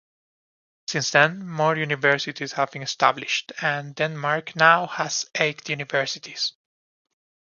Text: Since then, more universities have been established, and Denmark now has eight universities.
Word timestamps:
Since 0.87 1.11
then, 1.11 1.47
more 1.47 1.77
universities 1.77 2.53
have 2.53 2.71
been 2.71 2.81
established, 2.81 3.51
and 3.61 3.93
Denmark 3.93 4.55
now 4.55 4.87
has 4.87 5.29
eight 5.35 5.69
universities. 5.69 6.53